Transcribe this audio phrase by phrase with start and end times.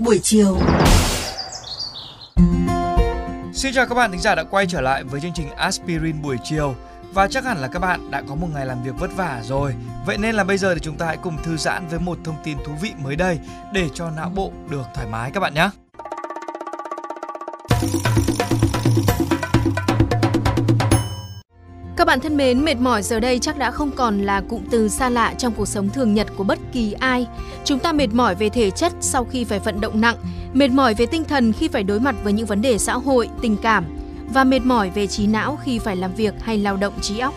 [0.00, 0.58] buổi chiều.
[3.52, 6.36] Xin chào các bạn thính giả đã quay trở lại với chương trình Aspirin buổi
[6.44, 6.74] chiều.
[7.14, 9.74] Và chắc hẳn là các bạn đã có một ngày làm việc vất vả rồi.
[10.06, 12.36] Vậy nên là bây giờ thì chúng ta hãy cùng thư giãn với một thông
[12.44, 13.38] tin thú vị mới đây
[13.72, 15.70] để cho não bộ được thoải mái các bạn nhé.
[22.10, 25.08] Bạn thân mến, mệt mỏi giờ đây chắc đã không còn là cụm từ xa
[25.08, 27.26] lạ trong cuộc sống thường nhật của bất kỳ ai.
[27.64, 30.16] Chúng ta mệt mỏi về thể chất sau khi phải vận động nặng,
[30.52, 33.28] mệt mỏi về tinh thần khi phải đối mặt với những vấn đề xã hội,
[33.42, 33.84] tình cảm
[34.34, 37.34] và mệt mỏi về trí não khi phải làm việc hay lao động trí óc.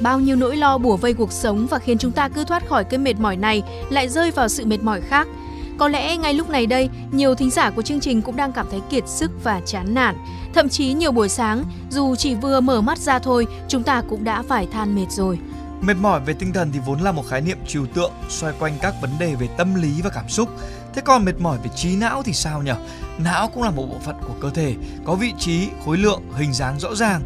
[0.00, 2.84] Bao nhiêu nỗi lo bủa vây cuộc sống và khiến chúng ta cứ thoát khỏi
[2.84, 5.28] cái mệt mỏi này lại rơi vào sự mệt mỏi khác–
[5.78, 8.66] có lẽ ngay lúc này đây, nhiều thính giả của chương trình cũng đang cảm
[8.70, 10.16] thấy kiệt sức và chán nản.
[10.54, 14.24] Thậm chí nhiều buổi sáng, dù chỉ vừa mở mắt ra thôi, chúng ta cũng
[14.24, 15.38] đã phải than mệt rồi.
[15.80, 18.72] Mệt mỏi về tinh thần thì vốn là một khái niệm trừu tượng xoay quanh
[18.80, 20.48] các vấn đề về tâm lý và cảm xúc.
[20.94, 22.72] Thế còn mệt mỏi về trí não thì sao nhỉ?
[23.18, 26.52] Não cũng là một bộ phận của cơ thể, có vị trí, khối lượng, hình
[26.52, 27.22] dáng rõ ràng.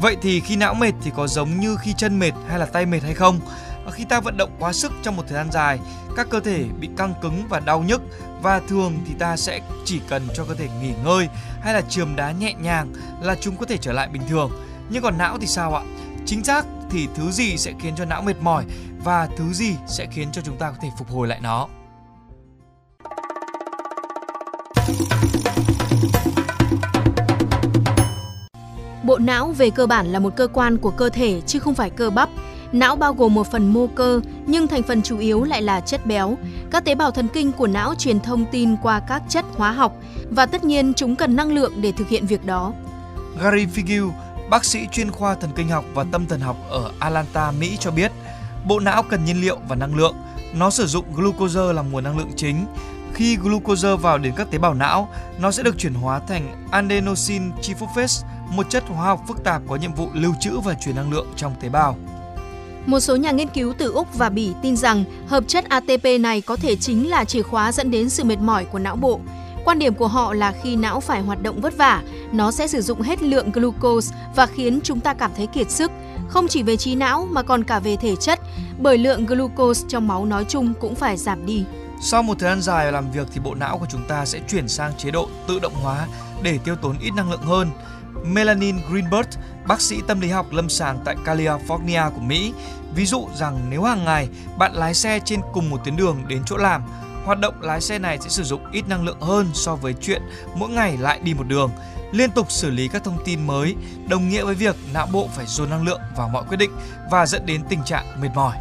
[0.00, 2.86] Vậy thì khi não mệt thì có giống như khi chân mệt hay là tay
[2.86, 3.40] mệt hay không?
[3.90, 5.78] Khi ta vận động quá sức trong một thời gian dài,
[6.16, 8.02] các cơ thể bị căng cứng và đau nhức
[8.42, 11.28] và thường thì ta sẽ chỉ cần cho cơ thể nghỉ ngơi
[11.62, 14.50] hay là chườm đá nhẹ nhàng là chúng có thể trở lại bình thường.
[14.90, 15.82] Nhưng còn não thì sao ạ?
[16.26, 18.64] Chính xác thì thứ gì sẽ khiến cho não mệt mỏi
[19.04, 21.68] và thứ gì sẽ khiến cho chúng ta có thể phục hồi lại nó.
[29.02, 31.90] Bộ não về cơ bản là một cơ quan của cơ thể chứ không phải
[31.90, 32.28] cơ bắp
[32.72, 36.06] Não bao gồm một phần mô cơ, nhưng thành phần chủ yếu lại là chất
[36.06, 36.36] béo.
[36.70, 39.96] Các tế bào thần kinh của não truyền thông tin qua các chất hóa học
[40.30, 42.72] và tất nhiên chúng cần năng lượng để thực hiện việc đó.
[43.42, 44.10] Gary Figiu,
[44.50, 47.90] bác sĩ chuyên khoa thần kinh học và tâm thần học ở Atlanta, Mỹ cho
[47.90, 48.12] biết,
[48.66, 50.14] bộ não cần nhiên liệu và năng lượng.
[50.54, 52.66] Nó sử dụng glucose làm nguồn năng lượng chính.
[53.14, 57.44] Khi glucose vào đến các tế bào não, nó sẽ được chuyển hóa thành adenosine
[57.62, 61.12] triphosphate, một chất hóa học phức tạp có nhiệm vụ lưu trữ và truyền năng
[61.12, 61.96] lượng trong tế bào.
[62.86, 66.40] Một số nhà nghiên cứu từ Úc và Bỉ tin rằng hợp chất ATP này
[66.40, 69.20] có thể chính là chìa khóa dẫn đến sự mệt mỏi của não bộ.
[69.64, 72.80] Quan điểm của họ là khi não phải hoạt động vất vả, nó sẽ sử
[72.80, 75.90] dụng hết lượng glucose và khiến chúng ta cảm thấy kiệt sức,
[76.28, 78.40] không chỉ về trí não mà còn cả về thể chất,
[78.78, 81.64] bởi lượng glucose trong máu nói chung cũng phải giảm đi.
[82.00, 84.68] Sau một thời gian dài làm việc thì bộ não của chúng ta sẽ chuyển
[84.68, 86.06] sang chế độ tự động hóa
[86.42, 87.70] để tiêu tốn ít năng lượng hơn.
[88.24, 89.28] Melanin Greenberg,
[89.66, 92.52] bác sĩ tâm lý học lâm sàng tại California của Mỹ,
[92.94, 94.28] ví dụ rằng nếu hàng ngày
[94.58, 96.82] bạn lái xe trên cùng một tuyến đường đến chỗ làm,
[97.24, 100.22] hoạt động lái xe này sẽ sử dụng ít năng lượng hơn so với chuyện
[100.54, 101.70] mỗi ngày lại đi một đường.
[102.12, 103.74] Liên tục xử lý các thông tin mới
[104.08, 106.70] đồng nghĩa với việc não bộ phải dồn năng lượng vào mọi quyết định
[107.10, 108.56] và dẫn đến tình trạng mệt mỏi.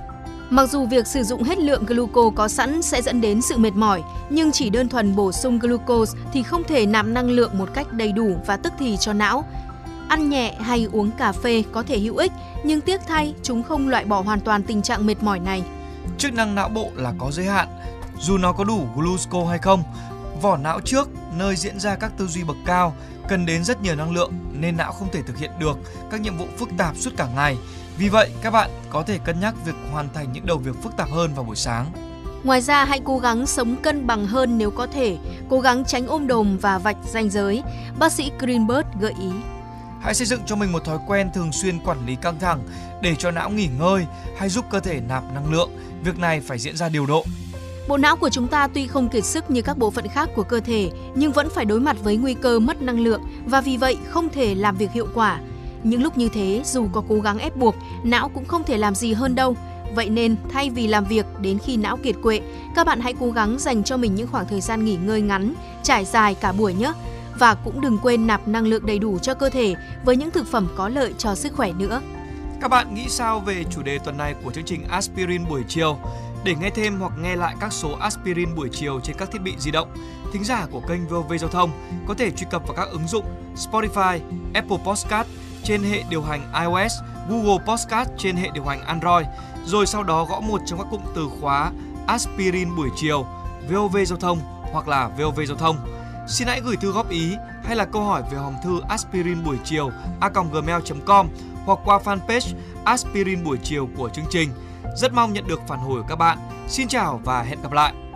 [0.51, 3.75] Mặc dù việc sử dụng hết lượng gluco có sẵn sẽ dẫn đến sự mệt
[3.75, 7.69] mỏi, nhưng chỉ đơn thuần bổ sung glucose thì không thể nạp năng lượng một
[7.73, 9.45] cách đầy đủ và tức thì cho não.
[10.07, 12.31] Ăn nhẹ hay uống cà phê có thể hữu ích,
[12.63, 15.63] nhưng tiếc thay chúng không loại bỏ hoàn toàn tình trạng mệt mỏi này.
[16.17, 17.67] Chức năng não bộ là có giới hạn,
[18.19, 19.83] dù nó có đủ glucose hay không.
[20.41, 22.95] Vỏ não trước, nơi diễn ra các tư duy bậc cao,
[23.27, 25.77] cần đến rất nhiều năng lượng nên não không thể thực hiện được
[26.11, 27.57] các nhiệm vụ phức tạp suốt cả ngày.
[27.97, 30.97] Vì vậy, các bạn có thể cân nhắc việc hoàn thành những đầu việc phức
[30.97, 31.85] tạp hơn vào buổi sáng.
[32.43, 35.17] Ngoài ra, hãy cố gắng sống cân bằng hơn nếu có thể,
[35.49, 37.63] cố gắng tránh ôm đồm và vạch ranh giới,
[37.99, 39.29] bác sĩ Greenberg gợi ý.
[40.01, 42.63] Hãy xây dựng cho mình một thói quen thường xuyên quản lý căng thẳng
[43.01, 44.05] để cho não nghỉ ngơi
[44.37, 45.69] hay giúp cơ thể nạp năng lượng.
[46.03, 47.23] Việc này phải diễn ra điều độ.
[47.87, 50.43] Bộ não của chúng ta tuy không kiệt sức như các bộ phận khác của
[50.43, 53.77] cơ thể, nhưng vẫn phải đối mặt với nguy cơ mất năng lượng và vì
[53.77, 55.39] vậy không thể làm việc hiệu quả.
[55.83, 58.95] Những lúc như thế, dù có cố gắng ép buộc, não cũng không thể làm
[58.95, 59.55] gì hơn đâu.
[59.95, 62.41] Vậy nên, thay vì làm việc đến khi não kiệt quệ,
[62.75, 65.53] các bạn hãy cố gắng dành cho mình những khoảng thời gian nghỉ ngơi ngắn,
[65.83, 66.93] trải dài cả buổi nhé.
[67.39, 69.75] Và cũng đừng quên nạp năng lượng đầy đủ cho cơ thể
[70.05, 72.01] với những thực phẩm có lợi cho sức khỏe nữa.
[72.61, 75.97] Các bạn nghĩ sao về chủ đề tuần này của chương trình Aspirin buổi chiều?
[76.43, 79.53] Để nghe thêm hoặc nghe lại các số Aspirin buổi chiều trên các thiết bị
[79.59, 79.87] di động,
[80.33, 81.71] thính giả của kênh VOV Giao thông
[82.07, 83.25] có thể truy cập vào các ứng dụng
[83.55, 84.19] Spotify,
[84.53, 85.27] Apple Podcast
[85.63, 86.93] trên hệ điều hành iOS,
[87.29, 89.25] Google Podcast trên hệ điều hành Android,
[89.65, 91.71] rồi sau đó gõ một trong các cụm từ khóa
[92.07, 93.25] Aspirin buổi chiều,
[93.69, 94.39] VOV Giao thông
[94.71, 95.77] hoặc là VOV Giao thông.
[96.27, 99.57] Xin hãy gửi thư góp ý hay là câu hỏi về hòm thư aspirin buổi
[99.63, 101.27] chiều a.gmail.com
[101.65, 102.55] hoặc qua fanpage
[102.85, 104.49] aspirin buổi chiều của chương trình.
[104.95, 106.37] Rất mong nhận được phản hồi của các bạn.
[106.67, 108.10] Xin chào và hẹn gặp lại!